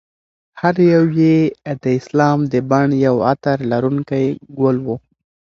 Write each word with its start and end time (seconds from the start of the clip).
هر 0.61 0.75
یو 0.93 1.05
یې 1.21 1.37
د 1.81 1.85
اسلام 1.99 2.39
د 2.53 2.55
بڼ 2.71 2.87
یو 3.05 3.15
عطر 3.31 3.57
لرونکی 3.71 4.25
ګل 4.57 4.77
و. 4.85 4.87